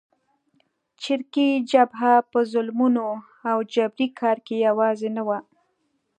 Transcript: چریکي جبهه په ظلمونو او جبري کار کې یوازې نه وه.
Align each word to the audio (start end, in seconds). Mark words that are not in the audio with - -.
چریکي 1.01 1.47
جبهه 1.71 2.13
په 2.31 2.39
ظلمونو 2.51 3.07
او 3.49 3.57
جبري 3.73 4.07
کار 4.19 4.37
کې 4.45 4.55
یوازې 4.67 5.09
نه 5.17 5.23
وه. 5.27 5.39